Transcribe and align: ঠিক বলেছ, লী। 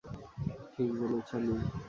ঠিক 0.73 0.89
বলেছ, 0.99 1.29
লী। 1.43 1.55